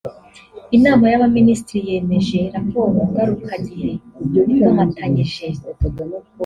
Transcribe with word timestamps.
Inama 0.77 1.05
y’Abaminisitiri 1.11 1.87
yemeje 1.91 2.39
Raporo 2.55 2.99
Ngarukagihe 3.09 3.89
ikomatanyije 4.55 5.45